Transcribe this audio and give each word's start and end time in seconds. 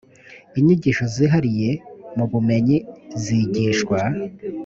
inyigisho 0.59 1.03
zihariye 1.13 1.71
mu 2.17 2.25
bumenyi 2.31 2.77
ziigishwa. 3.21 3.99